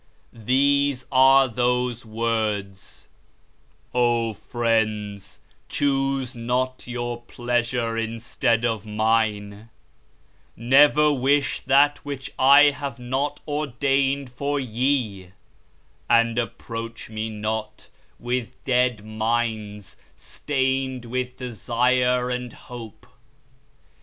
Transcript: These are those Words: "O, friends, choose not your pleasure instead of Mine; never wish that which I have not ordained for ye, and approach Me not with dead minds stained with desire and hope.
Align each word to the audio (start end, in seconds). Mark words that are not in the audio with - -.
These 0.33 1.05
are 1.11 1.47
those 1.47 2.03
Words: 2.05 3.07
"O, 3.93 4.33
friends, 4.33 5.41
choose 5.69 6.33
not 6.35 6.87
your 6.87 7.21
pleasure 7.21 7.95
instead 7.99 8.65
of 8.65 8.83
Mine; 8.83 9.69
never 10.57 11.13
wish 11.13 11.61
that 11.67 11.99
which 12.03 12.31
I 12.39 12.71
have 12.71 12.97
not 12.97 13.41
ordained 13.47 14.31
for 14.31 14.59
ye, 14.59 15.33
and 16.09 16.39
approach 16.39 17.11
Me 17.11 17.29
not 17.29 17.87
with 18.17 18.55
dead 18.63 19.05
minds 19.05 19.97
stained 20.15 21.05
with 21.05 21.37
desire 21.37 22.31
and 22.31 22.51
hope. 22.53 23.05